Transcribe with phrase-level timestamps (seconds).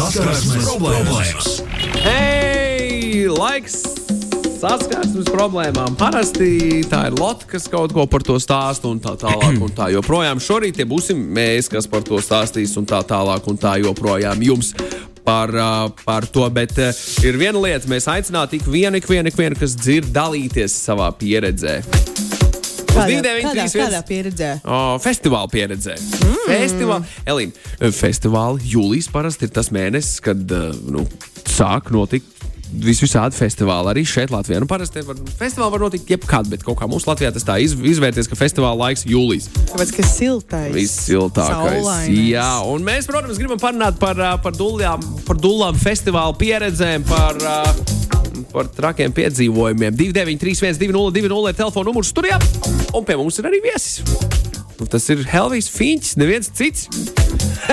[0.00, 1.48] Saskarsmes problēmas!
[2.00, 3.82] Hei, laiks!
[4.56, 5.92] Saskarsmes problēmām.
[6.00, 9.58] Parasti tā ir Lotte, kas kaut ko par to stāsta un tā tālāk.
[9.60, 13.60] Un tā joprojām šorīt tie būsim mēs, kas par to stāstīs un tā tālāk un
[13.60, 14.72] tā joprojām jums.
[15.20, 15.52] Par,
[16.06, 16.80] par to, bet
[17.20, 21.12] ir viena lieta, mēs aicinātu ik vienu, ik vienu, ik vienu, kas dzird, dalīties savā
[21.20, 21.82] pieredzē.
[22.90, 24.50] Uz Kādā, 291 kādā, 31 kādā pieredzē?
[24.66, 25.94] O, festivāla pieredzē.
[26.00, 26.40] Mm.
[26.50, 31.06] Festivāla, Elīna, festivāla jūlijas parasti ir tas mēnesis, kad uh, nu,
[31.46, 32.36] sāk notikt.
[32.70, 34.60] Vis visādi festivāli arī šeit, Latvijā.
[34.62, 37.74] Nu, parasti var, festivāli var notikt jebkad, bet kaut kā mums Latvijā tas tā iz,
[37.74, 39.48] izvērties, ka festivāla laiks jūlijas.
[39.72, 40.70] Tāpēc, ka siltais.
[40.76, 41.82] Vissiltākais.
[41.82, 42.28] saulainais.
[42.30, 47.42] Jā, un mēs, protams, gribam parunāt par, ā, par, dullām, par dullām festivāla pieredzēm, par,
[47.42, 47.98] ā,
[48.52, 49.96] par trakiem piedzīvojumiem.
[49.96, 52.40] 293, 202, ir telefona numurs studijā,
[52.94, 54.00] un pie mums ir arī viesis.
[54.80, 56.86] Un Tas ir Helvijas Finčs, neviens cits.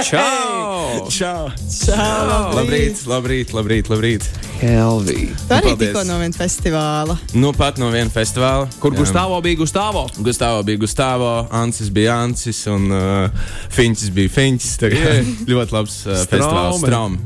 [0.04, 1.08] Čau!
[1.08, 1.48] Čau!
[1.56, 4.28] Čau, Labrīt, labrīt, labrīt, labrīt.
[4.60, 5.32] Helvija!
[5.48, 7.16] Tu arī tikko no viena festivāla.
[7.38, 8.68] Nu, pat no viena festivāla.
[8.84, 9.00] Kur Jā.
[9.06, 10.20] Gustavs bija Gustavs?
[10.20, 14.76] Gustavo bija Gustavo, Ansis bija Ansis un uh, Finčs bija Finčs.
[14.82, 14.92] Tā
[15.52, 16.84] ļoti labs uh, festivāls.
[16.84, 17.20] Strom.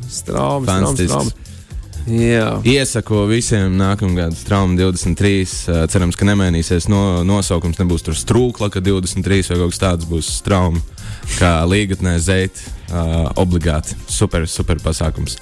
[0.70, 1.10] Fantastisks.
[1.10, 1.41] straum.
[2.10, 2.48] Jā.
[2.66, 5.34] Iesaku visiem nākamgad Strauma 23.
[5.70, 7.78] Uh, cerams, ka nemainīsies no, nosaukums.
[7.82, 10.82] Nebūs tur strūkla, ka 23 vai kaut kas tāds būs Strauma.
[11.38, 12.58] Kā līgatnē zeit,
[12.90, 13.98] uh, obligāti.
[14.10, 15.38] Super, super pasākums.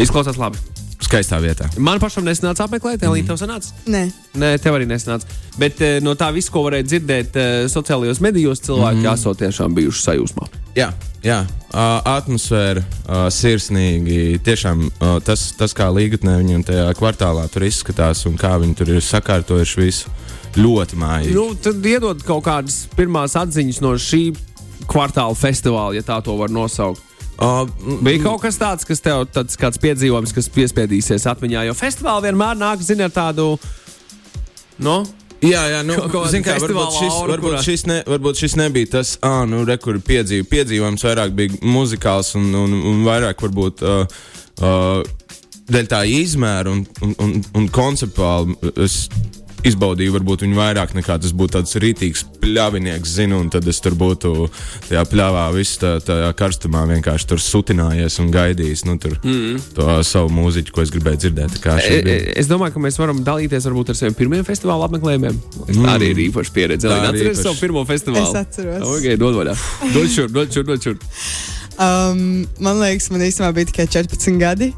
[0.00, 0.60] Izklausās labi.
[1.04, 1.68] Skaistā vietā.
[1.78, 3.70] Man pašam nesanāca apmeklēt, Elīna, tev sanāca?
[3.86, 4.08] Nē,
[4.40, 5.28] Nē, tev arī nesanāca.
[5.60, 7.38] Bet no tā viss, ko varēja dzirdēt
[7.70, 9.12] sociālajos medijos, cilvēki mm.
[9.12, 10.50] esot tiešām bijuši sajūsmā.
[10.74, 10.90] Jā,
[11.24, 11.38] jā.
[12.08, 12.82] Atmosfēra,
[13.34, 14.38] sirsnīgi.
[14.44, 14.86] Tiešām
[15.26, 19.82] tas, tas, kā līgatnē viņiem tajā kvartālā tur izskatās un kā viņi tur ir sakārtojuši
[19.82, 20.14] visu,
[20.58, 21.36] ļoti mājīgi.
[21.36, 24.22] Nu, tad iedod kaut kādas pirmās atziņas no šī
[24.88, 27.04] kvartāla festivāla, ja tā to var nosaukt.
[27.38, 27.68] Uh,
[28.02, 32.58] Bija kaut kas tāds, kas tev tāds kāds piedzīvojums, kas piespiedīsies atmiņā, jo festivāli vienmēr
[32.58, 33.52] nāk, zini, ar tādu.
[34.82, 35.04] No?
[35.38, 35.94] Jā, jā, nu,
[36.32, 39.60] zin kā, varbūt, šis, aura, varbūt, kurā- šis ne, varbūt šis nebija tas, ah, nu,
[39.68, 44.18] re, kur piedzīv, piedzīvojums vairāk bija muzikāls un, un, un vairāk varbūt uh,
[44.58, 45.02] uh,
[45.70, 48.56] dēļ tā izmēra un, un, un, un konceptuāli.
[48.82, 49.04] Es,
[49.66, 53.96] Izbaudīju, varbūt viņu vairāk nekā tas būtu tāds rītīgs pļāvinieks, zinu, un tad es tur
[53.98, 54.46] būtu
[54.86, 59.64] tajā pļāvā, visu tā, tajā karstumā vienkārši tur sutinājies un gaidījis nu, tur, mm.
[59.74, 61.58] to savu mūziķu, ko es gribēju dzirdēt.
[61.58, 65.38] Tā kā E, es domāju, ka mēs varam dalīties varbūt ar saviem pirmiem festivāla apmeklējumiem.
[65.66, 65.80] Mm.
[65.82, 66.92] Tā arī ir īpaša pieredze.
[66.92, 67.46] Atceries īpaša.
[67.48, 68.28] savu pirmo festivālu?
[68.28, 68.84] Es atceros.
[68.86, 69.56] Ok, dod vaļā.
[69.94, 71.00] Dod šur, dod šur, dod šur.
[71.78, 72.22] um,
[72.62, 74.70] man liekas, man īstenībā bija tikai 14 gadi.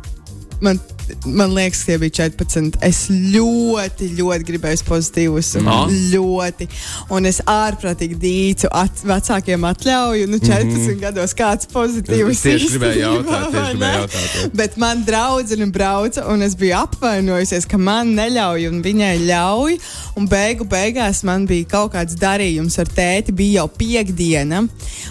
[0.60, 0.78] Man,
[1.25, 2.76] man liekas, ka tie bija 14.
[2.84, 5.54] Es ļoti, ļoti gribēju pozitīvus.
[5.65, 5.88] Ah.
[6.12, 6.69] Ļoti.
[7.16, 10.28] Un es ārprātīgi dīcu at, vecākiem atļauju.
[10.31, 11.00] Nu, 14 mm -hmm.
[11.00, 12.31] gados kāds pozitīvs.
[12.31, 14.50] Es tieši gribēju īstenībā, jautāt, tieši gribēju jautāt, jā.
[14.60, 19.78] Bet man draudzene brauca, un es biju apvainojusies, ka man neļauj, un viņai ļauj.
[20.16, 24.66] Un beigu beigās man bija kaut kāds darījums ar tēti, bija jau piekdiena,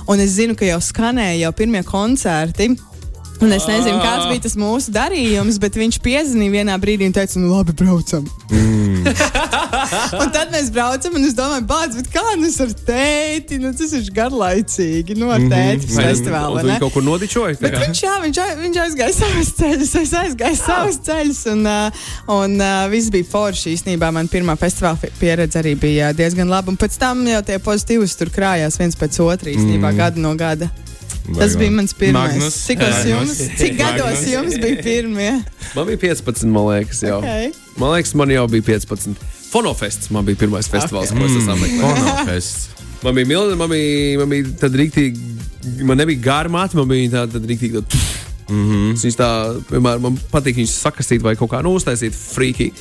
[0.07, 2.75] un es zinu, ka jau skanēja jau pirmie koncerti.
[3.39, 7.39] Un es nezinu, kāds bija tas mūsu darījums, bet viņš piezvanīja vienā brīdī un teica,
[7.39, 8.25] nu labi, braucam.
[8.51, 9.05] Mm.
[10.21, 13.59] un tad mēs braucam, un es domāju, bāc, bet kā nu ar tēti?
[13.63, 16.57] Nu, tas ir garlaicīgi, nu ar tēti mm -hmm.
[16.57, 16.73] ne?
[16.73, 17.55] viņu kaut kur nodičoji?
[17.55, 21.41] tā Bet viņš, jā, viņš, viņš aizgāja savus ceļus, es aizgāju savus ceļus.
[21.53, 21.71] Un,
[22.35, 23.77] un viss bija forši.
[23.77, 26.71] Īsnībā man pirmā festivāla pieredze arī bija diezgan laba.
[26.71, 29.97] Un pēc tam jau tie pozitīvas tur krājās viens pēc otra īstenībā mm.
[29.97, 30.69] gadu no gada.
[31.37, 32.35] Tas bija mans pirmais.
[32.35, 32.55] Magnus.
[32.65, 35.31] Cik, jums, cik gados jums bija pirmie?
[35.75, 37.19] Man bija 15, man liekas, jau.
[37.21, 37.51] Okay.
[37.77, 39.15] Man liekas, man jau bija 15.
[39.49, 41.21] Fonofests man bija pirmais festivāls, okay.
[41.21, 42.03] ko es esmu apmeklējis.
[42.03, 42.79] Fonofests.
[43.03, 45.35] Man bija milzīgi, man bija, man bija tāda rīktīgi,
[45.87, 47.79] man nebija gara māte, man bija tāda tāda rīktīgi.
[47.79, 48.01] Tāda,
[48.49, 48.97] mm -hmm.
[49.03, 49.29] Viņš tā,
[49.69, 52.71] vienmēr man patīk viņus sakastīt vai kaut kā nu, uztaisīt frīkī.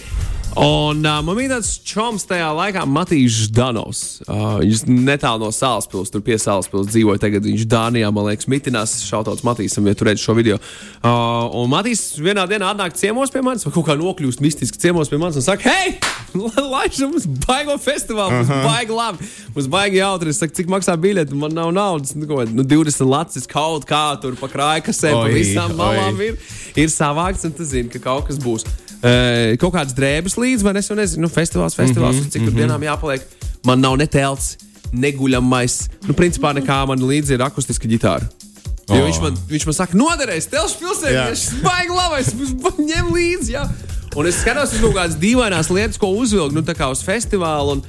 [0.56, 4.22] Un uh, man bija tāds čoms tajā laikā, Matīs Danovs.
[4.24, 7.20] Uh, viņš netālu no Sālspils, tur pie Sālspils dzīvoja.
[7.22, 10.56] Tagad viņš Dānijā, man liekas, mitinās šautauts Matīsam, ja tur redz šo video.
[10.98, 15.12] Uh, un Matīs vienā dienā atnāk ciemos pie manis, vai kaut kā nokļūst mistiski ciemos
[15.12, 15.94] pie manis un saka, hei,
[16.72, 20.34] laižam mums baigo festivālu, mums baigi labi, mums baigi jautri.
[20.34, 22.16] Es saku, cik maksā biļeti, man nav naudas.
[22.18, 26.40] Nu, ko, nu, 20 lacis kaut kā tur pa krājkasēm, pa visām malām ir,
[26.74, 28.66] ir savākts, un tu zini, ka kaut kas būs.
[28.98, 30.80] Uh, kaut kādas drēbes līdzi, vai ne?
[30.82, 33.22] Es nezinu, nu, festivāls, festivāls, mm -hmm, cik tur dienām jāpaliek.
[33.66, 34.56] Man nav ne telts,
[34.92, 35.88] neguļamais.
[36.08, 38.26] Nu, principā nekā man līdzi ir akustiska ģitāra.
[38.88, 39.04] Jo Oh.
[39.04, 40.80] viņš, man, viņš man saka, noderēs, telšu Jā.
[40.80, 42.32] pilsētā, viņš baigi labais,
[42.90, 43.52] ņem līdzi.
[43.52, 43.68] Jā.
[44.16, 47.82] Un es skatos uz kaut kādas dīvainas lietas, ko uzvilkt, nu, uz festivālu un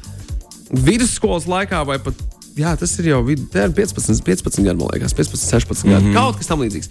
[0.69, 2.13] vidusskolas laikā vai pat.
[2.59, 6.03] Jā, tas ir jau vid- ir 15, 15 gadi, man liekas, 15, 16 gadi.
[6.05, 6.13] Mm -hmm.
[6.13, 6.89] Kaut kas tam līdzīgs.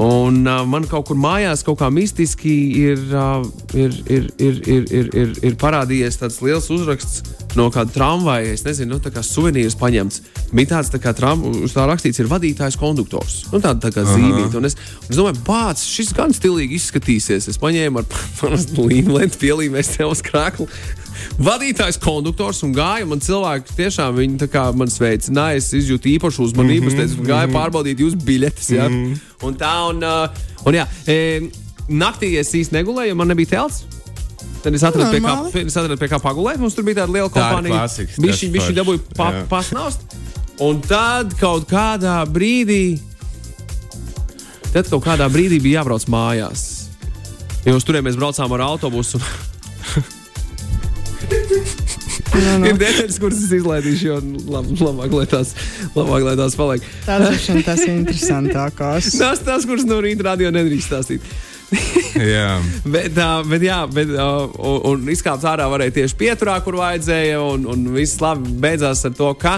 [0.00, 3.44] Un uh, man kaut kur mājās, kaut kā mistiski, ir, uh,
[3.78, 8.52] ir, ir, ir, ir, ir, ir, ir parādījies tāds liels uzraksts no kāda tramvaja.
[8.54, 10.20] Es nezinu, nu, tā kā suvenīrs paņemts.
[10.54, 13.42] Bija tāds, tā kā tram, uz tā rakstīts, ir vadītājs, konduktors.
[13.52, 14.58] Nu, tāda tā kā zīmīta.
[14.60, 14.76] Un es,
[15.08, 17.48] es domāju, bāc, šis gan stilīgi izskatīsies.
[17.52, 18.58] Es paņēmu ar
[18.90, 20.68] līniju, pielīmēju sev uz krāklu.
[21.44, 23.06] Vadītājs, konduktors un gāja.
[23.08, 25.60] Man cilvēki tiešām viņi tā kā man sveicināja.
[25.60, 26.90] Es izjūtu īpašu uzmanību.
[26.90, 28.70] Es teicu, gāju pārbaudīt jūsu biļetes.
[28.74, 28.88] Ja?
[29.44, 31.18] Un tā, un, uh, un jā, e,
[31.88, 33.84] naktī es īsti negulēju, jo man nebija telts.
[34.64, 36.56] Tad es atradu, pie kā, es atradu pie kā pagulēt.
[36.62, 37.84] Mums tur bija tāda liela kompānija.
[38.16, 40.06] Viņš dabūja pa, pasnaust.
[40.64, 42.96] Un tad kaut kādā brīdī,
[44.72, 46.64] tad kaut kādā brīdī bija jābrauc mājās.
[47.66, 49.20] Jo uz turieni mēs braucām ar autobusu.
[52.34, 52.66] Nu, nu.
[52.68, 54.16] Ir detaļas, kuras es izlaidīšu, jo
[54.50, 55.52] lab, labāk, lai tās,
[55.94, 56.86] labāk, lai tās paliek.
[57.06, 59.12] Tas ir interesantākās.
[59.22, 61.28] Tās, tās kuras no rīta radio nedrīkst stāstīt.
[62.34, 66.78] Jā, Bet, uh, bet jā, bet, uh, un, un izkāpt ārā varēja tieši pieturā, kur
[66.78, 67.40] vajadzēja.
[67.42, 69.56] Un, un viss labi beidzās ar to, ka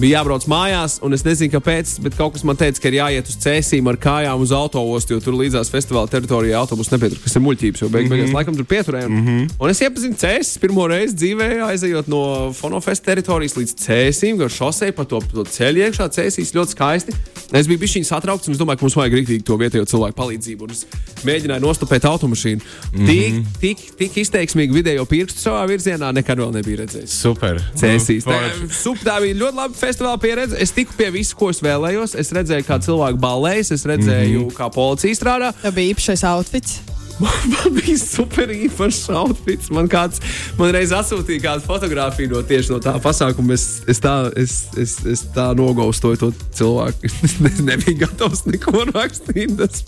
[0.00, 0.98] bija jābrauc mājās.
[1.04, 3.96] Un es nezinu, kāpēc, bet kaut kas man teica, ka ir jāiet uz cēsīm ar
[4.00, 7.82] kājām uz autoostu, jo tur līdzās festivāla teritorijā autobusu nepietur, kas ir muļķības.
[7.84, 8.12] Jo beig, Mhm.
[8.14, 9.08] beigās laikam tur pieturēja.
[9.08, 9.50] Mm -hmm.
[9.60, 14.92] Un es iepazinu cēsis pirmo reizi dzīvē, aizejot no Fonofesta teritorijas līdz cēsīm, gar šosei
[14.92, 16.08] pa to, to ceļu iekšā.
[16.10, 17.12] Cēsīs ļoti skaisti.
[17.52, 20.62] Es biju bijis satraukts, un es domāju, ka mums vajag rīktīgi to vietējo cilvēku palīdzību.
[20.62, 20.86] Un es
[21.24, 22.60] mēģināju nostopēt automašīnu.
[22.94, 23.06] Mm -hmm.
[23.06, 27.08] tik, tik, tik izteiksmīgi vidējo pirkstu savā virzienā nekad vēl nebija redzējis.
[27.10, 27.60] super.
[27.76, 28.26] Cēsīs.
[28.26, 28.74] Nu, Tā, forši.
[28.82, 30.56] sup, tā bija ļoti laba festivāla pieredze.
[30.62, 32.14] Es tiku pie visu, ko es vēlējos.
[32.20, 34.56] Es redzēju, kā cilvēki balējas, es redzēju, mm -hmm.
[34.56, 35.52] kā policija strādā.
[35.62, 36.80] Tā bija īpašais outfits.
[37.20, 39.68] Man bija super īpašs outfits.
[39.70, 40.22] Man kāds
[40.56, 43.52] man reiz atsūtīja kādu fotografiju no tieši no tā pasākuma.
[43.52, 47.10] Es, es, tā, es, es, es tā nogaustoju to cilvēku.
[47.50, 49.52] Es nebiju gatavs neko rakstīt.
[49.60, 49.84] Tas,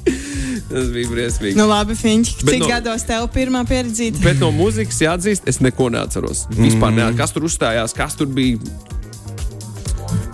[0.68, 1.56] tas bija briesmīgi.
[1.56, 4.20] Nu, labi, Finči, Bet cik no- gados tev pirmā pieredzīta?
[4.28, 6.44] Bet no mūzikas jāatzīst, es neko neatceros.
[6.52, 6.96] Vispār Mhm.
[7.00, 8.58] neatceros, kas tur uzstājās, kas tur bija.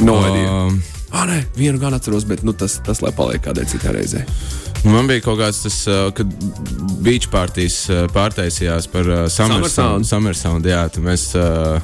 [0.00, 0.52] No idea.
[0.52, 0.78] Um,
[1.08, 4.24] Ah, nē, vienu gan atceros, bet nu, tas, tas lai paliek kādai citai reizei.
[4.84, 6.28] Nu, Man bija kaut kāds tas, uh, kad
[7.04, 10.04] beach partijas uh, pārtaisījās par uh, Summer Summer Sound.
[10.04, 10.08] Sound.
[10.10, 11.80] Summer Sound jā, tad mēs uh,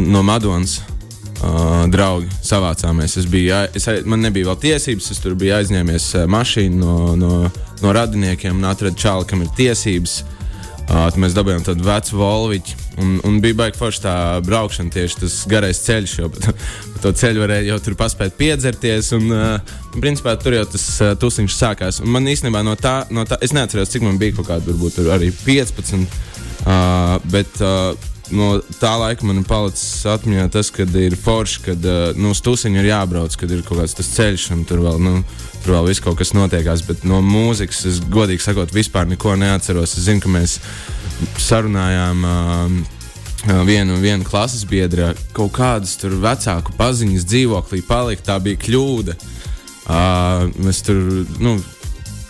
[0.00, 3.18] no Madonas uh, draugi savācāmies.
[3.20, 7.44] Es biju, es, man nebija vēl tiesības, es tur biju aizņēmies uh, mašīnu no, no,
[7.84, 10.22] no radiniekiem un atradu čāli, kam ir tiesības.
[10.86, 14.14] Uh, mēs dabūjām tādu vecu volviņu, un, un bija baigi forši tā
[14.46, 16.54] braukšana, tieši tas garais ceļš, jo pa,
[16.94, 19.12] pa to ceļu varēja jau tur paspēt piedzerties.
[19.16, 22.00] Un, uh, un principā tur jau tas uh, tusiņš sākās.
[22.04, 25.00] Un man īstenībā no tā, no tā, es neatceros, cik man bija kaut kāda, varbūt
[25.14, 26.06] arī 15.
[26.66, 27.92] Uh, bet uh,
[28.34, 32.42] no tā laika man ir palicis atmiņā tas, ka ir forši, kad uh, nu, uz
[32.44, 35.20] tusiņu ir jābrauc, kad ir kaut kāds tas ceļš, un tur vēl, nu,
[35.62, 36.84] tur vēl viss kaut kas notiekās.
[36.88, 39.96] Bet no mūzikas es godīgi sakot, vispār neko neatceros.
[39.98, 40.58] Es zinu, ka mēs
[41.40, 42.28] sarunājām.
[42.28, 42.92] Uh,
[43.46, 48.24] Uh, vienu, vienu klases biedru, kaut kādas tur vecāku paziņas dzīvoklī palika.
[48.32, 49.14] Tā bija kļūda.
[49.86, 50.98] Uh, mēs tur
[51.38, 51.52] nu,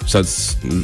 [0.05, 0.29] sac,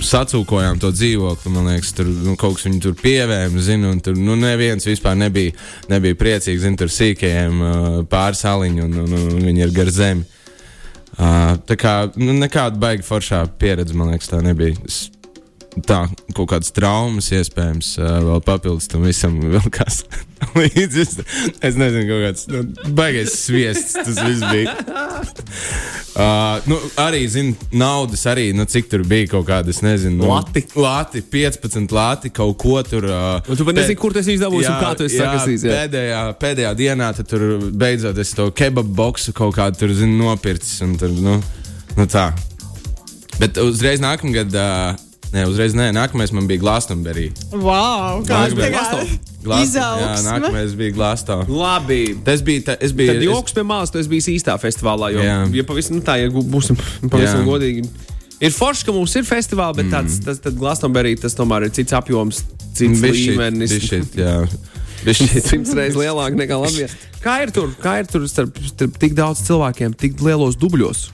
[0.08, 1.52] sacūkojām to dzīvokli.
[1.52, 5.18] Man liekas, tur nu, kaut kas viņu tur pievēma, zinu, un tur nu, neviens vispār
[5.20, 5.52] nebija,
[5.92, 6.64] nebija priecīgs.
[6.64, 10.24] Zinu, tur sīkajiem uh, pāris aliņu, un, un, un viņi ir gar zemi.
[11.12, 14.80] Uh, tā kā nu, nekāda baigta foršā pieredze, man liekas, tā nebija.
[14.88, 15.10] Es,
[15.86, 16.02] tā
[16.36, 20.02] kaut kādas traumas, iespējams, vēl papildus tam visam, vēl kas
[20.58, 21.04] līdzi.
[21.64, 22.62] Es, nezinu, kaut kāds nu,
[22.98, 24.74] baigais sviests tas viss bija.
[26.12, 30.64] Uh, nu, arī, zinu, naudas arī, nu, cik tur bija kaut kādas, nezinu, nu, Lati.
[30.76, 33.06] lati 15 lati, kaut ko tur.
[33.08, 35.64] Uh, Un tu pat nezini, kur tas izdevums un kā tu esi sakasījis.
[35.64, 35.78] jā.
[35.78, 37.46] Pēdējā, pēdējā dienā tur
[37.80, 40.82] beidzot es to kebabu boksu kaut kādu tur zinu, nopircis.
[40.84, 41.38] un Tur, nu,
[41.96, 42.28] nu tā.
[43.40, 45.00] Bet uzreiz nākamgad, uh,
[45.32, 47.30] ne, uzreiz nē, nākamais man bija Glastonbury.
[47.52, 49.12] Wow, kāda bija tā Glaston-
[49.42, 51.58] Jā, nākamais bija Glastonbury.
[51.58, 52.00] Labi.
[52.26, 53.14] Tas bija, ta, es biju.
[53.16, 55.10] Tad joks pie malas, tu esi bijis īstā festivālā.
[55.16, 55.36] Jo, Jā.
[55.58, 56.78] ja pavisam, nu, tā, ja būsim
[57.12, 57.46] pavisam Jā.
[57.48, 57.86] godīgi.
[58.42, 61.94] Ir forši, ka mums ir festivāli, bet tāds, tas, tad Glastonbury tas tomēr ir cits
[61.94, 62.42] apjoms,
[62.74, 63.74] cits Bišķīt, līmenis.
[63.78, 64.36] bišķīt, jā.
[65.06, 65.46] Bišķīt.
[65.46, 66.88] Simts reizes lielāk nekā Latvijā.
[67.22, 67.70] Kā ir tur?
[67.82, 71.04] Kā ir tur starp, starp tik daudz cilvēkiem, tik lielos dubļos?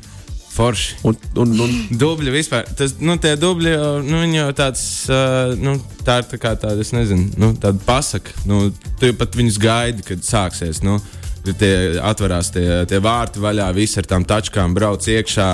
[0.58, 0.96] Forši.
[1.06, 2.66] Un, un, un, Dubļi vispār.
[2.78, 6.82] Tas, nu, tie dubļi nu, viņi jau tāds, uh, nu, tā ir tā kā tāda,
[6.82, 8.34] es nezinu, nu, tāda pasaka.
[8.48, 8.64] Nu,
[8.98, 10.82] tu jau pat viņus gaidi, kad sāksies.
[10.82, 10.98] Nu,
[11.44, 11.72] kad tie
[12.02, 15.50] atverās tie, tie vārti vaļā, visi ar tām tačkām brauc iekšā.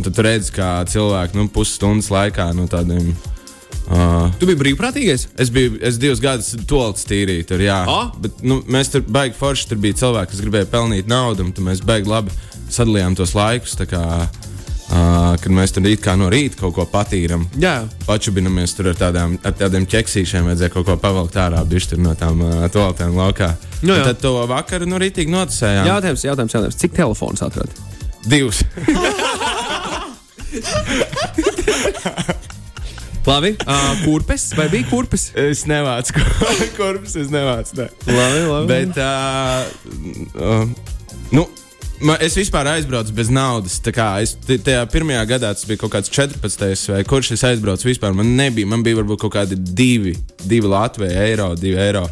[0.00, 3.14] Un tad tu redzi, kā cilvēki nu, pusstundas laikā no tādiem.
[3.90, 5.30] Uh, tu biji brīvprātīgais?
[5.40, 7.80] Es biju es divus gadus tolts tīrīt, tur, jā.
[7.90, 8.10] Ah?
[8.22, 9.70] Bet nu, mēs tur baigi forši.
[9.70, 12.34] Tur bija cilvēki, kas gribēja pelnīt naudu, un tad mēs baigi labi
[12.76, 13.76] sadalījām tos laikus.
[14.90, 17.44] Uh, kad mēs tur it kā no rīta kaut ko patīram.
[17.62, 17.86] Jā.
[18.08, 22.42] Pačubinamies tur ar, tādām, ar tādiem ķeksīšiem, vajadzēja kaut ko pavilkt ārā, bišķi no tām
[22.42, 23.52] uh, toaletēm laukā.
[23.86, 25.86] Nu, tad to vakaru no rītīgi noticējām.
[25.92, 26.80] Jautājums, jautājums, jautājums.
[26.82, 27.78] Cik telefons atradāt?
[28.26, 28.66] Divus.
[33.30, 33.54] Labi.
[33.62, 35.28] Uh, kurpes vai bija kurpes?
[35.38, 36.18] es nevācu
[36.78, 37.76] korpus, es nevācu.
[37.78, 37.86] Ne.
[38.10, 38.66] Labi, labi.
[38.66, 39.06] Bet, uh,
[40.34, 40.66] uh,
[41.30, 41.46] nu,
[42.00, 43.78] man, es vispār aizbraucu bez naudas.
[43.80, 46.90] Es tajā pirmajā gadā tas bija kaut kāds 14.
[46.94, 48.16] vai kurš es aizbraucu vispār.
[48.16, 52.06] Man nebija, man bija varbūt kaut kādi divi, divi Latvijas eiro, divi eiro.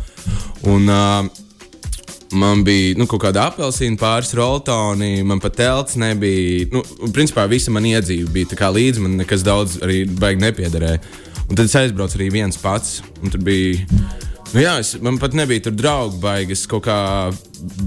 [0.68, 1.44] Un, uh,
[2.32, 6.66] Man bija nu, kaut kāda apelsīna, pāris roltoni, man pat telts nebija.
[6.74, 6.82] Nu,
[7.14, 11.00] principā visa man iedzīve bija līdzi, man nekas daudz arī baigi nepiederēja.
[11.48, 12.98] Un tad es aizbraucu arī viens pats.
[13.22, 13.86] un Tur bija.
[14.54, 16.56] Nu jā, es, man pat nebija tur draugi baigi.
[16.56, 16.96] Es kaut kā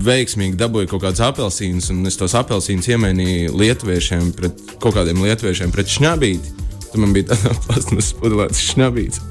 [0.06, 5.74] veiksmīgi dabūju kaut kādus apelsīnus, un es tos apelsīnus iemainīju lietuviešiem, pret kaut kādiem lietuviešiem,
[5.74, 6.54] pret šņabīti.
[6.92, 9.26] Tur man bija tāda plasmas pudelēts šņabīts.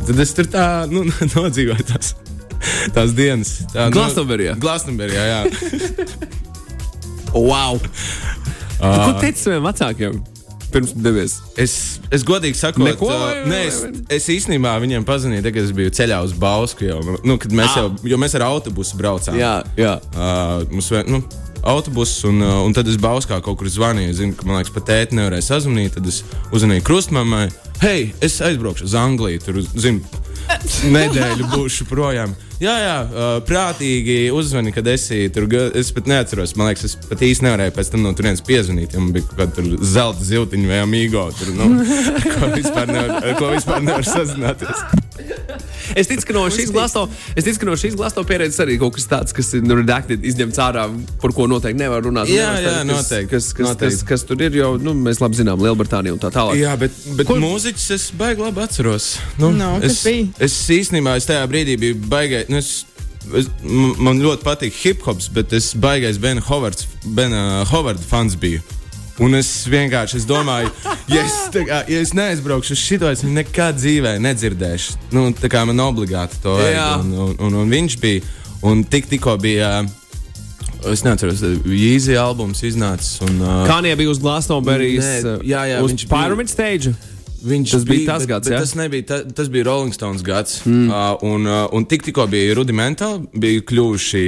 [0.00, 1.04] Un tad es tur tā nu,
[1.36, 2.16] nodzīvoju tās,
[2.96, 3.60] tās dienas.
[3.74, 4.56] Tā, Glastonbury'ā?
[4.58, 5.42] Nu, Glastonbury'ā, jā.
[7.32, 7.78] Wow!
[8.76, 10.18] Uh, ko teici saviem vecākiem
[10.72, 11.36] pirms devies?
[11.60, 11.74] Es,
[12.14, 13.78] es godīgi sakot, Neko, uh, vai- nē, es,
[14.18, 15.06] es īstenībā viņiem
[15.44, 16.88] tad, kad es biju ceļā uz Bausku.
[16.88, 19.38] Jau, nu, kad mēs jau, jo mēs ar autobusu braucām.
[19.38, 19.96] Jā, jā.
[20.16, 21.22] Uh, mums nu,
[21.62, 24.16] autobuss, un, un tad es Bauskā kaut kur zvanīju.
[24.18, 25.96] Zinu, ka man liekas, pat tēti nevarēja sazvanīt.
[25.98, 27.46] Tad es uzzvanīju krustmamai,
[27.84, 29.42] hei, es aizbraukšu uz Angliju.
[29.46, 30.02] Tur, zinu,
[30.96, 32.34] nedēļu būšu projām.
[32.62, 32.96] Jā, jā,
[33.48, 35.48] prātīgi uzzvani, kad esi tur.
[35.78, 38.94] Es pat neatceros, man liekas, es pat īsti nevarēju pēc tam no turienes piezvanīt.
[38.94, 41.24] Ja man bija kaut kāda zelta ziltiņa vai amīgo.
[41.40, 41.72] Tur, nu,
[42.36, 44.84] ko vispār nevar, ar ko vispār nevar sazināties.
[45.98, 47.04] Es ticu, ka no šīs glasto,
[47.36, 50.86] es ticu, ka no pieredzes arī kaut kas tāds, kas ir redakted, izņemts ārā,
[51.22, 52.30] par ko noteikti nevar runāt.
[52.32, 53.98] Jā, jā, teikt, noteikti, Kas, kas, kas, noteikti.
[53.98, 56.56] kas, kas tur ir, jo nu, mēs labi zinām Lielbritāniju un tā tālāk.
[56.60, 59.10] Jā, bet, bet Ko- mūziķis es baigi labi atceros.
[59.42, 59.52] Nu,
[59.82, 62.48] kas es, es īstenībā es tajā brīdī biju baigais.
[62.52, 62.86] Nu, es,
[63.36, 63.50] es,
[64.00, 68.62] man ļoti patīk hip hops, bet es baigais Bena Hovards, Bena Hovarda fans biju.
[69.20, 70.70] Un es vienkārši es domāju,
[71.12, 74.96] ja es, kā, ja es neaizbraukšu uz šo, es nekad dzīvē nedzirdēšu.
[75.12, 77.04] Nu, tā kā man obligāti to vajag.
[77.04, 78.22] Un, un, un, un viņš bija.
[78.62, 79.82] Un tik, tikko bija.
[80.88, 83.20] Es neatceros, Jīzi albums iznācis.
[83.26, 85.04] Un, uh, Kānie bija uz Glastonbury's?
[85.04, 86.94] Nē, jā, jā, uz viņš bija- Pyramid stage.
[87.42, 88.58] Viņš Tas bija tas bet, gads, bet jā?
[88.62, 89.06] tas nebija.
[89.06, 90.60] Ta, tas bija Rolling Stones gads.
[90.64, 90.88] Mm.
[90.90, 94.26] Uh, un, uh, un tik, tikko bija rudimentāli, bija kļuvuši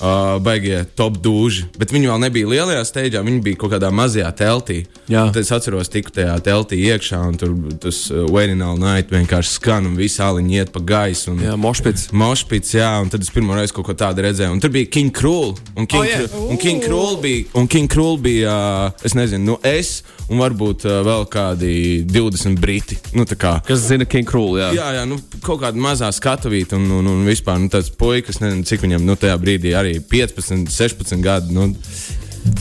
[0.00, 1.68] uh, baigie top dūži.
[1.78, 4.80] Bet viņi vēl nebija lielajā steigā, viņi bija kaut kādā mazajā teltī.
[5.08, 9.88] Tad es atceros, tiku tajā teltī iekšā, un tur tas uh, All Night vienkārši skan,
[9.88, 11.32] un visi aliņi iet pa gaisu.
[11.34, 12.10] Un, Jā, Mošpits.
[12.16, 14.54] Mošpits, jā, un tad es pirmo reizi kaut ko tādu redzēju.
[14.56, 15.54] Un tur bija King Krūl.
[15.76, 19.44] Un King, Oh, oh, un King Krūl bija, un King Krūl bija uh, es nezinu,
[19.44, 21.72] nu es un varbūt uh, vēl kādi
[22.08, 22.98] 20 briti.
[23.16, 23.54] Nu, tā kā.
[23.66, 24.58] Kas zina King Krūlu?
[24.60, 24.68] Jā.
[24.76, 28.66] Jā, jā, nu, kaut kāda mazā skatuvīte, un, un, un vispār nu, tāds puisis, nezinu,
[28.68, 31.54] cik viņam nu, tajā brīdī arī 15, 16 gadi.
[31.56, 31.68] Nu,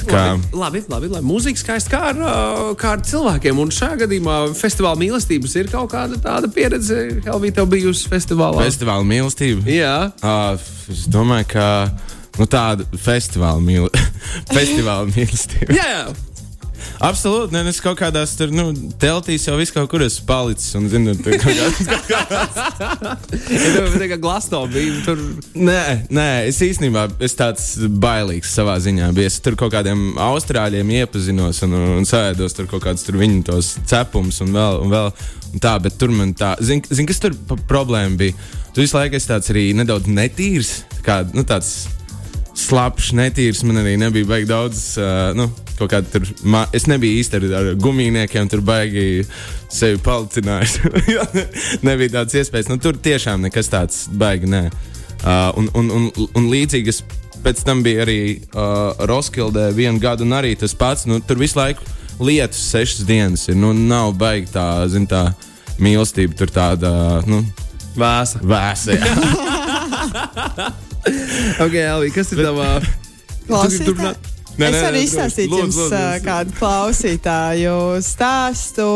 [0.10, 0.24] kā,
[0.57, 1.24] Labi, labi, labi.
[1.27, 2.17] Mūzika skaisti kā ar,
[2.79, 3.60] kā ar cilvēkiem.
[3.62, 6.98] Un šajā gadījumā festivāla mīlestības ir kaut kāda tāda pieredze.
[7.27, 8.63] Helvija, tev bijusi festivālā.
[8.67, 9.63] festivāla mīlestība.
[9.72, 10.57] Jā, Uh,
[10.91, 11.67] es domāju, ka
[12.39, 13.88] nu, tāda festivāla, mīl
[14.57, 15.75] festivāla mīlestība.
[15.77, 16.07] jā, jā.
[16.98, 20.72] Absolūti, ne, es kaut kādās tur, nu, teltīs jau viss kaut kur esmu palicis.
[20.80, 21.68] Un, zinu, tur kaut kā,
[23.54, 24.18] Ja tev bija
[24.74, 25.22] bija tur.
[25.54, 25.82] nē,
[26.13, 27.68] nē, es īstenībā esmu tāds
[28.01, 29.12] bailīgs savā ziņā.
[29.13, 29.30] biju.
[29.30, 33.75] Es tur kaut kādiem austrāļiem iepazinos un, un sēdos tur kaut kādus tur viņu tos
[33.86, 34.82] cepumus un vēl.
[34.86, 35.12] Un vēl
[35.54, 37.38] un tā, bet tur man tā, zini, zin, kas tur
[37.70, 38.34] problēma bija?
[38.74, 40.74] Tu visu laiku esi tāds arī nedaudz netīrs.
[41.06, 41.88] Kā, nu, tāds
[42.58, 43.63] slapjš, netīrs.
[43.68, 44.84] Man arī nebija baigi daudz.
[44.98, 49.25] Uh, nu, kaut kāda tur, ma, es nebiju īsti ar, ar gumijniekiem, tur baigi
[49.74, 50.79] sevi palicinājis.
[51.88, 52.72] Nebija tādas iespējas.
[52.72, 54.50] Nu, tur tiešām nekas tāds baigi.
[54.51, 54.67] Nē.
[55.17, 57.03] Uh, un, un, un, un līdzīgi es
[57.43, 61.05] pēc tam biju arī uh, Roskildē vienu gadu, un arī tas pats.
[61.10, 61.86] Nu, tur visu laiku
[62.24, 63.57] lietus sešas dienas ir.
[63.60, 65.29] Nu, nav baigi tā, zin, tā
[65.81, 66.91] mīlestība, tur tāda.
[67.29, 67.43] Nu,
[67.98, 68.41] Vēsa.
[68.46, 70.74] Vēsa, jā.
[71.63, 72.65] Ok, Elvi, kas ir tavā?
[73.48, 74.37] Klausītāji?
[74.57, 76.25] Nē, es varu izstāstīt lūdzu, jums lūdzu, ā, lūdzu.
[76.25, 78.87] kādu klausītāju stāstu.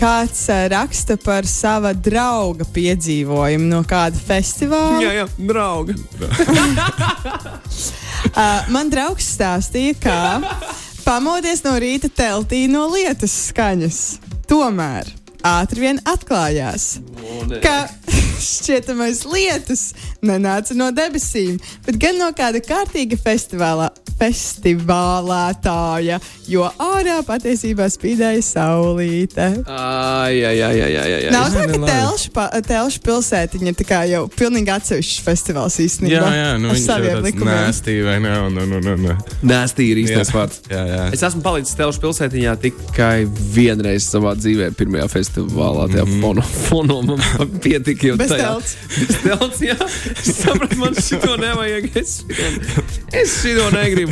[0.00, 0.40] Kāds
[0.72, 5.02] raksta par sava drauga piedzīvojumu no kāda festivāla.
[5.04, 5.94] Jā, jā, draugi.
[8.32, 10.18] Uh, man draugs stāstīja, ka
[11.04, 14.00] pamodies no rīta teltī no lietas skaņas.
[14.50, 15.12] Tomēr
[15.46, 16.96] ātri vien atklājās,
[17.62, 17.76] ka
[18.52, 19.90] šķietamais lietus
[20.24, 23.90] nenāca no debesīm, bet gan no kāda kārtīga festivāla,
[24.22, 29.48] festivālētāja, jo ārā patiesībā spīdēja saulīte.
[29.66, 31.32] Ai, ai, ai, ai, ai, ai.
[31.34, 32.28] Nav tā, ka telšu,
[32.68, 36.22] telšu pilsētiņa ir tā kā jau pilnīgi atsevišķs festivāls īstenībā.
[36.22, 37.52] Jā, jā, nu viņš saviem ir likumiem.
[37.52, 39.24] nēstī vai un, un, un, un.
[39.48, 40.62] Nēstī ir īstais vārds.
[40.70, 41.02] Jā, jā.
[41.16, 45.88] Es esmu palicis Telšu pilsētiņā tikai vienreiz savā dzīvē, pirmajā festivālā.
[45.92, 46.22] Tajā mm.
[46.22, 48.52] fono, fono man pietika jau Bez tajā.
[48.52, 48.76] telts.
[48.98, 49.78] Bez telts, jā.
[50.14, 51.90] Es sapratu, man šito nevajag.
[51.98, 52.86] Es šito,
[53.22, 54.11] es šito negribu.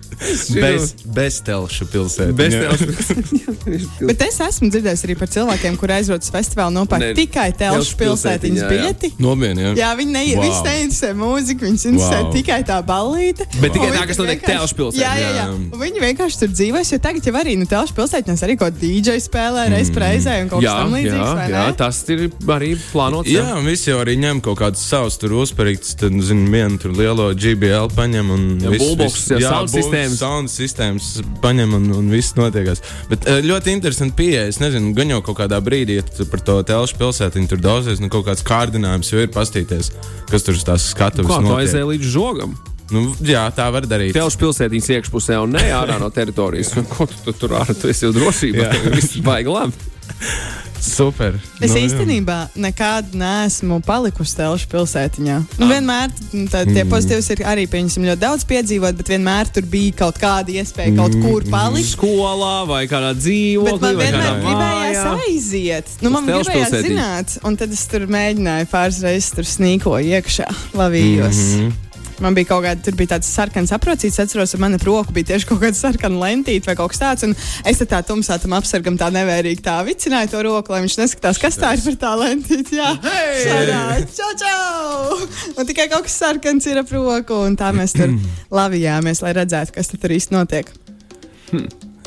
[0.21, 2.35] Bez, bez telšu pilsētas.
[2.37, 2.61] Bez Jā.
[2.69, 3.53] telšu pilsētiņā.
[4.11, 8.69] Bet es esmu dzirdējis arī par cilvēkiem, kur aizrodas festivālu nopērk tikai telšu pilsētiņas jā.
[8.69, 9.09] biļeti.
[9.21, 9.71] Nopietni, jā.
[9.81, 10.43] Jā, viņi ne, Wow.
[10.45, 10.61] wow.
[10.67, 12.31] neinteresē mūzika, viņus interesē Wow.
[12.35, 13.47] tikai tā ballīte.
[13.59, 15.01] Bet tikai tā, kas notiek vienkārši- Telšu pilsētā.
[15.01, 15.41] Jā, jā, jā.
[15.41, 15.47] Jā.
[15.57, 19.17] Un viņi vienkārši tur dzīvojas, jo tagad jau arī nu, telšu pilsētās arī kaut DJ
[19.25, 21.33] spēlē reiz reizē un kaut kas Jā, tam jā, līdzīgs.
[21.41, 21.73] vai jā, ne?
[21.81, 22.23] tas ir
[22.55, 23.27] arī plānots.
[23.31, 25.95] Jā, un visi jau arī ņem kaut kādus savus tur uzparīgus.
[25.97, 30.21] Tad, zinu, vienu tur lielo GBL paņem un Jā, viss- jā, sound bull- sistēmas.
[30.21, 31.09] Sound sistēmas
[31.43, 32.83] paņem un, un viss notiekās.
[33.11, 34.47] Bet eh, ļoti interesanti pieeja.
[34.51, 38.11] Es nezinu, gan jau kaut kādā brīdī, ja par to telšu pilsētiņu tur daudzies, nu
[38.13, 39.93] kaut kāds kārdinājums jau ir pastīties,
[40.31, 41.65] kas tur uz tās skatuves Kā tu notiek.
[41.65, 42.57] aizēji līdz žogam?
[42.91, 44.11] Nu, jā, tā var darīt.
[44.17, 46.73] Telšu pilsētiņas iekšpusē un ne ārā no teritorijas.
[46.93, 47.71] Ko tu, tu tur ārā?
[47.71, 48.67] Tu esi jau drošībā.
[48.97, 49.87] Viss baigi labi.
[50.81, 51.35] Super.
[51.61, 51.85] Es Nu, jā.
[51.85, 55.35] īstenībā nekad neesmu palikusi telšu pilsētiņā.
[55.61, 59.67] Nu, vienmēr nu, tā, tie pozitīvs ir arī pieņemsim ļoti daudz piedzīvot, bet vienmēr tur
[59.69, 61.91] bija kaut kāda iespēja kaut kur palikt.
[61.93, 63.77] Skolā vai kādā dzīvoklī.
[63.77, 65.13] Bet man vienmēr gribējās mājā.
[65.27, 65.93] aiziet.
[66.01, 70.49] Nu, Uz man gribējās zināt, un tad es tur mēģināju pāris reizes tur snīkoju iekšā,
[70.81, 71.45] lavījos.
[71.45, 71.69] Mm.
[71.69, 71.90] -hmm.
[72.21, 75.47] Man bija kaut kāda, tur bija tāds sarkans aprocīts, atceros, ar mani roku bija tieši
[75.49, 77.25] kaut kāda sarkana lentīte vai kaut kas tāds.
[77.25, 77.33] Un
[77.67, 81.41] es tad tā tumsā tam apsargam tā nevērīgi tā vicināju to roku, lai viņš neskatās,
[81.41, 82.77] kas tā ir par tā lentīti.
[82.77, 82.93] Jā,
[83.41, 83.81] šādā,
[84.13, 85.19] čau, čau!
[85.55, 88.13] Un tikai kaut kas sarkans ir ap roku, un tā mēs tur
[88.59, 90.69] lavījāmies, lai redzētu, kas tur īsti notiek.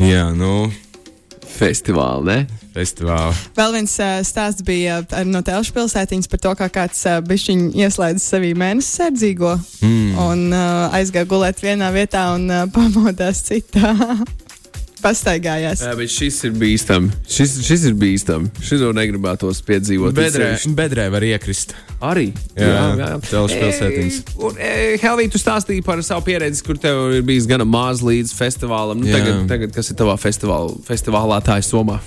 [0.03, 0.69] Jā, nu,
[1.55, 2.64] Festivāli, ne?
[2.75, 3.33] Festivālā.
[3.57, 7.67] Vēl viens uh, stāsts bija uh, no Telšu pilsētiņas par to, kā kāds uh, bišķiņ
[7.85, 10.17] ieslēdz sevī mēnesi sardzīgo mm.
[10.27, 13.95] un uh, aizgāja gulēt vienā vietā un uh, pamodās citā.
[15.05, 15.83] Pastaigājās.
[15.85, 17.11] Jā, bet šis ir bīstami.
[17.29, 18.49] Šis, šis ir bīstami.
[18.65, 20.17] Šito negribētos piedzīvot.
[20.17, 21.75] Bedrē, bedrē var iekrist.
[22.01, 22.31] Arī.
[22.57, 24.19] Jā, telšu pilsētiņas.
[24.57, 24.73] E,
[25.05, 29.05] Helvī, tu stāstīji par savu pieredzi, kur tev ir bijis gana maz līdz festivālam.
[29.05, 29.21] Nu, Jā.
[29.21, 32.01] tagad, tagad, kas ir tavā festivālā, festivālā tā ir Somā?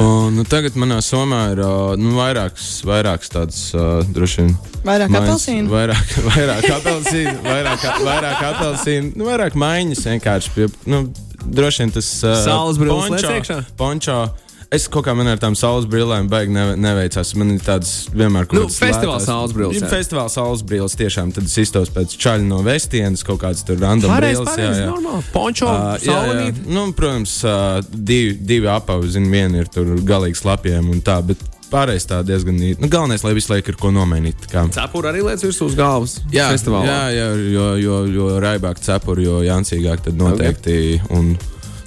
[0.00, 1.60] O, nu, tagad manā somā ir
[2.00, 4.54] nu, vairākas, vairākas tādas uh, droši vien.
[4.86, 5.68] Vairāk apelsīnu?
[5.68, 10.54] Vairāk, vairāk apelsīnu, vairāk, vairāk apelsīnu, nu, vairāk maiņas vienkārši.
[10.56, 11.02] Pie, nu,
[11.44, 13.58] droši vien tas uh, Saules liec iekšā?
[13.76, 14.22] Pončo.
[14.70, 17.32] Es kaut kā man ar tām saules brillēm baigi ne, neveicās.
[17.34, 19.88] Man ir tādas vienmēr kaut Nu, kādas festivāla lētās- saules brilles, jā.
[19.90, 21.32] festivāla saules brilles tiešām.
[21.34, 24.54] Tad es iztos pēc čaļa no vestienas kaut kādas tur random Pareizi, brilles.
[24.54, 25.24] pareizi, normāli.
[25.34, 26.52] Pončo, Ā, jā, jā.
[26.70, 27.56] Nu, protams, ā,
[27.90, 32.54] divi, divi apavi, zinu, viena ir tur galīgi slapjiem un tā, bet pārējais tā diezgan
[32.54, 32.78] īsti.
[32.80, 34.46] Nu, galvenais, lai visu laiku ir ko nomainīt.
[34.70, 36.20] Cepura arī liec virsū uz galvas.
[36.30, 36.86] Jā, festivālā.
[36.86, 41.00] jā, jā jo, jo, jo raibāk cepuri, jo jancīgāk tad noteikti.
[41.10, 41.34] Un,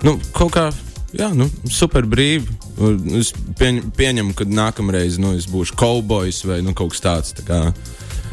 [0.03, 0.67] nu, kaut kā,
[1.15, 2.59] jā, nu, super brīvi.
[3.19, 7.33] Es pieņ, pieņemu, ka nākamreiz nu, es būšu kaubojs vai nu, kaut kas tāds.
[7.37, 7.59] Tā kā,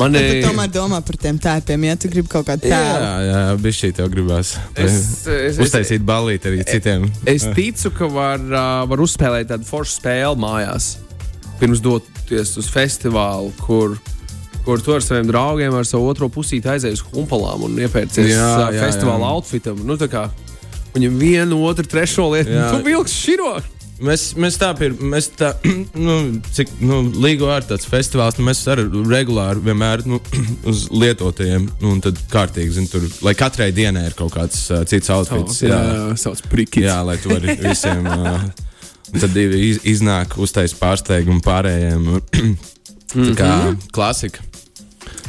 [0.00, 0.30] Man ir.
[0.40, 3.10] tu tomēr domā par tiem tērpiem, ja tu gribi kaut kādu jā, tēlu.
[3.28, 4.54] jā, bija šī tev gribās.
[4.80, 7.04] Es, es, es, Uztaisīt balīti arī citiem.
[7.28, 8.40] es ticu, ka var,
[8.88, 10.94] var uzspēlēt tādu foršu spēli mājās.
[11.60, 13.98] Pirms doties uz festivālu, kur,
[14.64, 18.48] kur tu ar saviem draugiem, ar savu otro pusīti aizēji uz humpalām un iepērcies Jā,
[18.72, 19.34] jā, festivāla jā.
[19.36, 19.84] outfitam.
[19.84, 20.30] Nu, tā kā
[20.90, 22.50] Viņam vienu, otru, trešo lietu.
[22.50, 22.64] Jā.
[22.74, 23.52] Tu vilksi širo.
[24.00, 25.50] Mēs, mēs tā, pir, mēs tā
[26.06, 26.16] nu,
[26.56, 30.20] cik nu, līgo ar tāds festivāls, nu, mēs arī regulāri vienmēr nu,
[30.70, 34.82] uz lietotajiem, nu, un tad kārtīgi, zin, tur, lai katrai dienai ir kaut kāds uh,
[34.88, 35.62] cits outfits.
[35.66, 36.86] jā, jā, sauc prikis.
[36.88, 38.08] jā, lai tu vari visiem.
[38.08, 38.50] Uh,
[39.18, 42.12] tad divi iz, iznāk, uztais pārsteigumu pārējiem.
[43.16, 43.54] tā kā
[43.94, 44.46] klasika.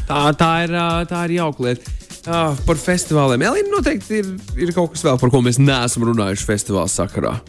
[0.07, 0.77] Tā, tā, ir,
[1.09, 1.97] tā ir jauka lieta.
[2.29, 3.41] Ah, par festivāliem.
[3.47, 4.27] Elīna noteikti ir,
[4.61, 7.39] ir kaut kas vēl, par ko mēs neesam runājuši festivāla sakarā.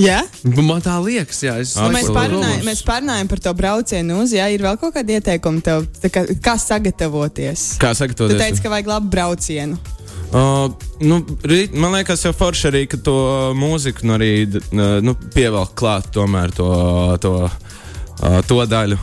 [0.00, 0.22] Jā?
[0.56, 1.56] Man tā liekas, jā.
[1.62, 5.64] Es, mēs, pārunājam, mēs pārunājam par to braucienu uz, jā, ir vēl kaut kādi ieteikumi
[5.64, 7.74] tev, tā kā, kā sagatavoties.
[7.82, 8.40] Kā Tu sagatavoties?
[8.40, 9.80] teici, ka vajag labu braucienu.
[10.32, 10.72] Uh,
[11.04, 11.18] nu,
[11.76, 13.16] man liekas, jau forši arī, ka to
[13.58, 14.30] mūziku nu, arī
[15.04, 16.72] nu, pievelk klāt tomēr to.
[17.20, 17.36] to
[18.46, 18.94] To daļu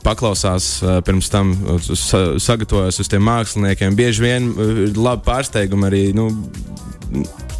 [0.00, 1.50] paklausās pirms tam,
[1.82, 3.92] sa sagatavojas uz tiem māksliniekiem.
[3.98, 6.30] Bieži vien ir labi pārsteigumi arī nu,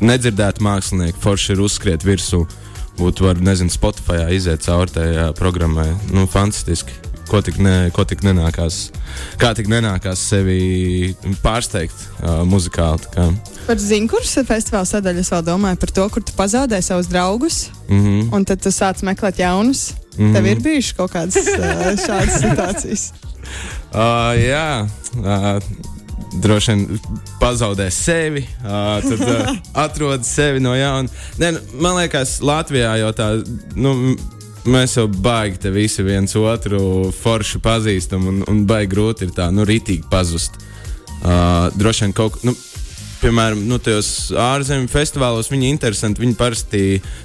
[0.00, 1.20] nedzirdēti mākslinieki.
[1.20, 2.46] Forši ir uzskriet virsū.
[2.98, 5.88] Būtu, var, nezinu, Spotify iziet cauri tajā programmai.
[6.12, 6.92] Nu, fantastiski.
[7.32, 8.90] ko tik, ne, ko tik nenākās,
[9.40, 13.06] kā tik nenākās sevi pārsteigt uh, muzikāli.
[13.64, 18.34] Par zinkursu festivāla sadaļu es vēl domāju par to, kur tu pazaudēji savus draugus, Mhm.
[18.34, 19.94] un tad tu sāc meklēt jaunus.
[20.18, 20.34] Mhm.
[20.34, 23.08] Tev ir bijušas kaut kādas uh, šādas situācijas.
[23.92, 24.88] Uh, jā,
[25.20, 25.58] uh,
[26.32, 27.00] droši vien
[27.40, 31.10] pazaudē sevi, uh, tad uh, atrod sevi no jauna.
[31.40, 33.28] Nē, nu, man liekas, Latvijā jau tā,
[33.76, 33.94] nu,
[34.64, 39.50] mēs jau baigi te visi viens otru forši pazīstam, un, un baigi grūti ir tā,
[39.54, 40.60] nu, ritīgi pazust.
[41.22, 42.46] Uh, droši vien kaut kā.
[42.50, 42.56] Nu,
[43.22, 46.18] Piemēram, nu, tajos ārzemju festivālos viņi ir interesanti.
[46.24, 46.80] Viņi parasti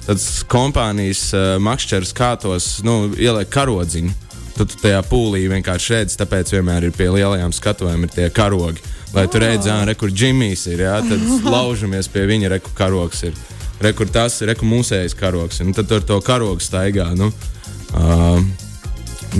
[0.06, 4.27] tādas kompānijas uh, makšķeres kātos nu, ieliek karodziņu.
[4.58, 8.82] Tad tu tajā pūlī vienkārši redzi, tāpēc vienmēr ir pie lielajām skatuvēm ir tie karogi.
[9.14, 13.38] Lai tu redzētu, ah, kur Džimijs ir, jā, tad laužamies pie viņa, reku karogs ir.
[13.78, 15.60] Rekur tas ir, reku mūsējais karogs.
[15.62, 17.06] Un tad tur to karogu staigā.
[17.14, 18.42] Nu, uh,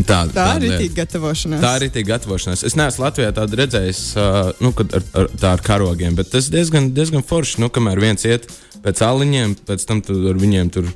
[0.07, 1.67] tā, Tā tāda ir rītīga gatavošanās.
[1.67, 2.63] Tā ir gatavošanās.
[2.71, 6.47] Es neesmu Latvijā tādu redzējis, uh, nu, kad ar, ar, tā ar karogiem, bet tas
[6.55, 7.59] diezgan, diezgan forši.
[7.65, 8.47] Nu, kamēr viens iet
[8.87, 10.95] pēc aliņiem, pēc tam ar viņiem tur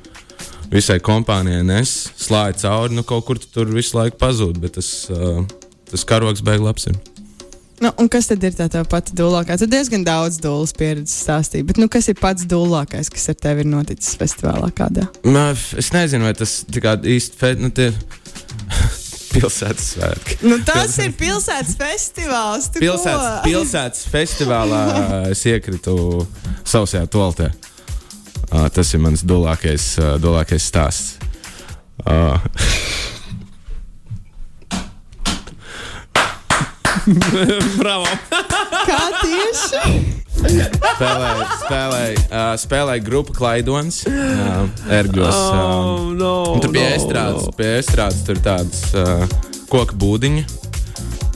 [0.71, 4.61] visai kompānijai nes, slāņi cauri, nu, kaut kur tu tur visu laiku pazūd.
[4.63, 5.41] Bet tas, uh,
[5.91, 6.87] tas karogs beigas labs.
[6.91, 7.01] Ir.
[7.83, 9.57] Nu, un kas tad ir tā tā pati dūlākā?
[9.59, 11.67] Tad diezgan daudz dūlas pieredzes stāstīja.
[11.67, 15.09] Bet nu, kas ir pats dūlākais, kas ar tevi ir noticis festivālā kādā?
[15.27, 15.49] Nā,
[15.81, 17.89] es nezinu, vai tas īsti fe, nu, tie
[19.33, 20.39] pilsētas svētki.
[20.47, 22.69] Nu, tas ir pilsētas festivāls.
[22.71, 23.49] tu Pilsētas, ko?
[23.49, 24.81] pilsētas festivālā
[25.33, 25.97] es iekritu
[26.63, 27.51] sausajā toltē.
[28.53, 31.17] Uh, tas ir mans dolākais, uh, dolākais stāsts.
[32.05, 32.37] Uh,
[37.81, 38.05] Bravo!
[38.85, 40.21] Kā tieši?
[40.43, 45.33] spēlēju, spēlēju, uh, spēlēju grupu Klaidons, uh, Ergļos.
[45.33, 47.55] Uh, Oh, no, tur bija no, estrādes, no.
[47.57, 49.25] pie estrādes tur tādas uh,
[49.71, 50.45] koku būdiņa.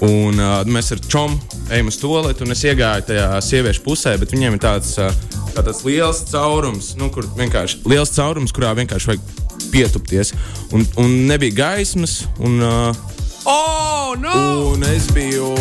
[0.05, 1.39] Un uh, mēs ar čomu
[1.73, 5.10] ejam uz to lietu, un es iegāju tajā sieviešu pusē, bet viņiem ir tāds, uh,
[5.55, 9.31] tā tāds liels caurums, nu, kur vienkārši liels caurums, kurā vienkārši vajag
[9.73, 10.33] pietupties.
[10.71, 13.05] Un, un nebija gaismas, un, uh,
[13.47, 14.73] Oh, no!
[14.75, 15.53] un es biju.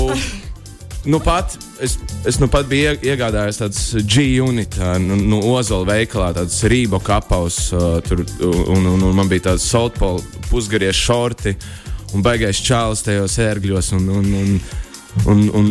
[1.06, 1.94] Nu pat, es,
[2.26, 7.68] es nu pat biju ie- iegādājies tādas G-unit no nu, Ozola veikalā, tādas Rībo kapaus,
[7.72, 10.18] uh, tur, un, un, un man bija tāds saltpola
[10.50, 11.54] pusgarie šorti
[12.14, 13.92] un baigais čāls tajos ērgļos.
[13.98, 14.60] Un, un, un,
[15.32, 15.70] un, un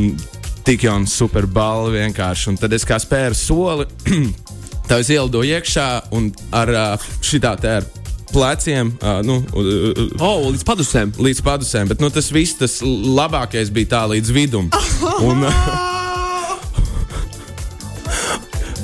[0.65, 2.49] tik jau un super balva vienkārši.
[2.53, 3.85] Un tad es kā spēru soli,
[4.89, 6.73] tā es ielidoju iekšā un ar
[7.25, 7.85] šitā ar
[8.35, 11.13] pleciem, uh, nu, uh, Oh, līdz padusēm.
[11.21, 14.67] līdz padusēm, bet nu, tas viss tas labākais bija tā līdz vidum.
[15.25, 15.45] Un,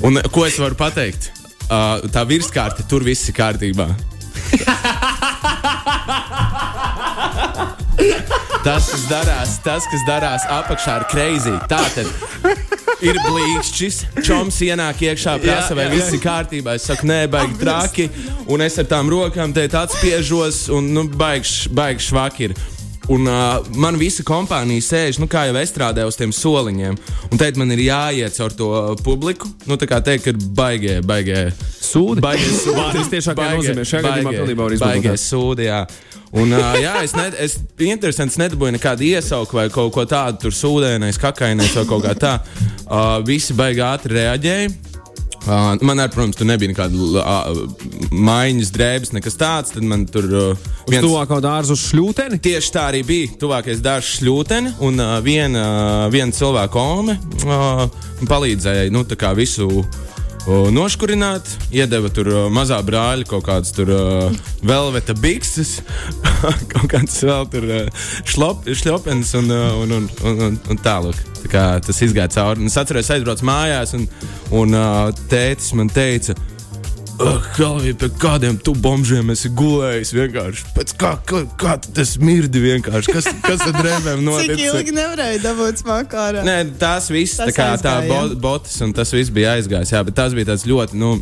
[0.02, 1.28] un ko es varu pateikt?
[1.68, 3.90] Uh, tā virskārta tur viss ir kārtībā.
[8.62, 11.54] Tas, kas darās, tas, kas darās apakšā, ir greizi.
[11.66, 12.06] Tā tad
[13.02, 16.76] ir blīkšķis, čoms ienāk iekšā, prasa, vai viss ir kārtībā.
[16.78, 18.06] Es saku, nē, baigi traki,
[18.46, 22.56] un es ar tām rokām te atspiežos, un nu, baigi švaki ir.
[23.10, 26.98] Un uh, man visa kompānija sēž, nu, kā jau es strādāju uz tiem soliņiem.
[27.32, 28.70] Un teikt, man ir jāiet caur to
[29.02, 29.50] publiku.
[29.66, 31.48] Nu, tā kā teikt, ir baigie, baigie
[31.82, 32.22] Sūdi?
[32.22, 32.78] Baigie sūdi.
[32.78, 33.86] Vārds tiešākajā nozīmē.
[33.88, 35.02] Šajā gadījumā pilnībā var izmantot.
[35.02, 35.82] Baigie sūdi, jā.
[36.32, 40.56] Un, uh, jā, es, ne, es interesants, nedabūju nekādu iesauku vai kaut ko tādu, tur
[40.56, 42.38] sūdēnais, kakainais vai kaut kā tā.
[42.86, 44.91] Uh, visi baigi ātri reaģēja.
[45.42, 47.62] Uh, man, arī, protams, tur nebija nekāda uh,
[48.14, 49.74] maiņas drēbes, nekas tāds.
[49.74, 52.38] Tad man tur uh, Uz tuvāko dārzu uz šļūteni.
[52.42, 53.32] Tieši tā arī bija.
[53.42, 57.84] Tuvākais dārsts šļūtene un uh, viena, uh, viena cilvēka ome uh,
[58.30, 59.02] palīdzēja nu,
[59.38, 59.68] visu.
[59.82, 65.80] uh, Noškurināt, iedeva tur uh, mazā brāļa kaut kādas tur uh, velveta bikses,
[66.72, 71.18] kaut kāds vēl tur uh, šlop, šļopens un, uh, un, un, un, un, un tālāk.
[71.42, 72.68] Tā kā tas izgāja cauri.
[72.70, 74.08] Es atceros, aizbraucu mājās, un,
[74.62, 76.36] un uh, tētis man teica,
[77.52, 80.64] Kalvija, pie kādiem tu bombžiem esi gulējis vienkārši.
[80.74, 83.12] Pēc kā, kā, kā tas mirdi vienkārši?
[83.14, 84.62] Kas, kas ar drēbēm Cik notic?
[84.64, 86.42] ilgi nevarēja dabūt smaku ārā?
[86.46, 88.40] Nē, tās viss, Tas tā kā tā aizgāja, bo, jā.
[88.42, 89.94] botas un tas viss bija aizgājis.
[89.94, 91.14] Jā, bet tas bija tāds ļoti, nu,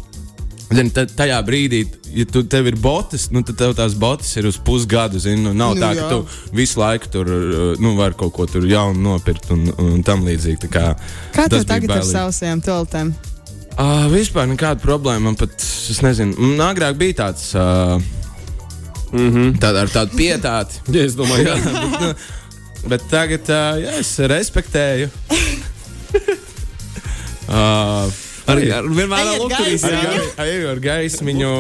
[0.71, 1.81] zini, ta- tajā brīdī,
[2.15, 5.53] ja tu tev ir botas, nu, tad tev tās botas ir uz pusgadu, zini, nu,
[5.55, 6.01] nav Nu, tā, jā.
[6.01, 10.03] ka tu visu laiku tur, uh, nu, var kaut ko tur jaunu nopirkt un, un
[10.07, 10.61] tam līdzīgi.
[10.67, 10.85] Tā Kā,
[11.35, 12.13] Kā tev tagad ar bailīgi.
[12.13, 13.13] sausajām toaletēm?
[13.81, 15.21] Uh, vispār nekāda problēma.
[15.31, 15.55] Man pat,
[15.91, 17.51] es nezinu, man agrāk bija tāds.
[17.55, 17.99] Uh,
[19.13, 19.31] mm Mhm.
[19.37, 19.59] -hmm.
[19.59, 20.75] Tāda ar tādu pietāti.
[20.95, 22.15] Ja es domāju, jā, ka bet, nu,
[22.89, 25.09] bet tagad uh, jā, es respektēju.
[27.49, 28.11] uh,
[28.53, 29.85] arī ar vienmēr ar lukturīs.
[29.85, 29.91] gaismu.
[29.91, 31.53] ar, gai- ar, ar gaismiņu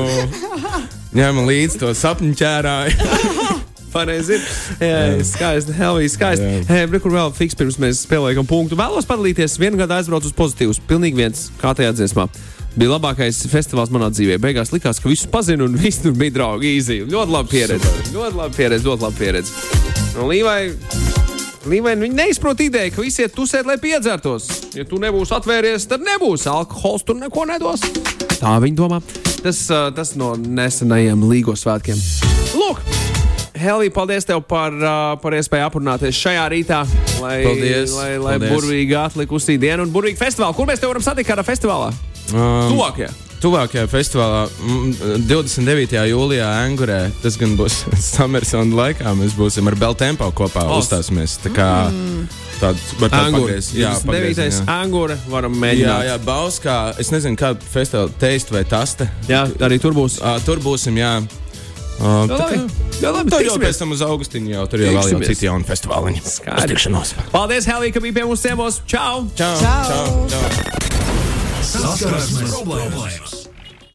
[1.20, 3.10] ņēmu līdzi to sapņu ķērāju.
[3.94, 4.36] Pareizi.
[4.38, 4.44] ir.
[4.78, 5.24] Jā, jā.
[5.26, 5.74] skaisti.
[5.74, 6.50] Helvija, skaisti.
[6.68, 8.78] Hei, kur vēl fiks pirms mēs spēlējam punktu.
[8.78, 9.58] Vēlos padalīties.
[9.58, 10.78] Vienu gadu aizbraucu uz pozitīvus.
[10.86, 12.28] Pilnīgi viens, kā tajā dziesmā.
[12.78, 14.38] Bija labākais festivāls manā dzīvē.
[14.42, 16.76] Beigās likās, ka visus pazinu un visi tur bija draugi.
[16.78, 17.00] Easy.
[17.10, 17.96] Ļoti labi pieredze.
[18.14, 18.86] Ļoti labi pieredze.
[18.86, 19.58] Ļoti labi pieredze.
[20.20, 21.19] Un Līvai.
[21.68, 24.46] Līvai viņi neizprot ideju, ka visi iet tusēt, lai piedzertos.
[24.72, 27.82] Ja tu nebūsi atvēries, tad nebūs alkohols, tur neko nedos.
[28.40, 29.02] Tā viņi domā.
[29.44, 32.00] Tas, ā, tas no nesenajiem līgo svētkiem.
[32.56, 32.80] Lūk!
[33.60, 36.78] Helvija, paldies tev par, ā, par iespēju aprunāties šajā rītā.
[37.20, 38.54] Lai, Paldies, lai, lai paldies.
[38.54, 40.56] burvīgi atlikusī diena un burvīgi festivāli.
[40.56, 41.90] Kur mēs te varam satikt kādā festivālā?
[42.32, 43.12] Um, Tuvākajā.
[43.40, 45.94] Tuvākajā festivālā, mm, 29.
[46.10, 47.78] jūlijā Angurē, tas gan būs
[48.12, 50.84] Summersona laikā, mēs būsim ar Beltempo kopā Os.
[50.84, 51.38] uzstāsimies.
[51.46, 51.68] Tā kā
[52.60, 53.54] tāds var tā Angūra.
[53.56, 54.04] pagriez- jā, 29.
[54.12, 54.66] pagriez, jā.
[54.76, 55.16] Angūra.
[55.32, 56.04] Varam Jā, mēģināt.
[56.10, 56.76] jā, Bauskā.
[57.00, 59.08] Es nezinu, kāda festivāla teist vai taste.
[59.28, 60.20] jā, arī tur būs.
[60.20, 61.14] Uh, tur būsim, jā.
[62.00, 62.60] Uh, Jā, labi.
[63.00, 65.64] Jā, labi, Tur jau pēc tam uz Augustīnu jau tur jau vēl jau citi jauni
[65.68, 66.22] festivāliņi.
[66.68, 67.12] Tikšanos.
[67.32, 68.80] Paldies, Helvija, ka bija pie mums ciemos.
[68.88, 69.28] Čau!
[69.36, 69.52] Čau!
[69.60, 69.84] Čau!
[69.88, 70.99] čau, čau.
[71.60, 73.39] Saskarsmes problēmas!